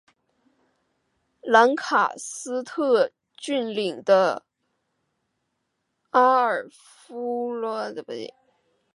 [1.43, 4.41] 兰卡斯特郡领地
[6.09, 8.35] 阿尔弗斯顿的伯基特男爵。